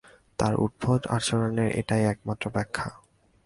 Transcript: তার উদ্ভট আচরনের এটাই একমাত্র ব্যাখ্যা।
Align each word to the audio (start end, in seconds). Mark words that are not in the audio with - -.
তার 0.39 0.53
উদ্ভট 0.55 1.01
আচরনের 1.07 1.69
এটাই 1.79 2.03
একমাত্র 2.05 2.45
ব্যাখ্যা। 2.49 2.87